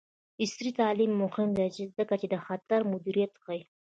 عصري 0.43 0.71
تعلیم 0.79 1.11
مهم 1.23 1.49
دی 1.57 1.67
ځکه 1.97 2.13
چې 2.21 2.27
د 2.29 2.35
خطر 2.45 2.79
مدیریت 2.93 3.33
ښيي. 3.43 3.61